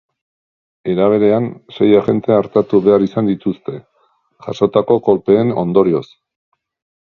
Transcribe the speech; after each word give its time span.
Era 0.93 1.05
berean, 1.13 1.49
sei 1.75 1.89
agente 1.97 2.33
artatu 2.37 2.79
behar 2.87 3.05
izan 3.09 3.29
dituzte, 3.33 3.75
jasotako 4.47 4.99
kolpeen 5.11 5.55
ondorioz. 5.67 6.05